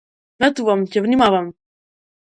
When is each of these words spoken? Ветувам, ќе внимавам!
Ветувам, 0.43 0.81
ќе 0.95 1.05
внимавам! 1.07 1.55